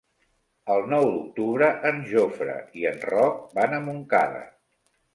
El 0.75 0.85
nou 0.93 1.05
d'octubre 1.09 1.69
en 1.91 2.03
Jofre 2.15 2.57
i 2.81 2.91
en 2.95 3.01
Roc 3.13 3.41
van 3.61 3.81
a 3.81 3.85
Montcada. 3.89 4.47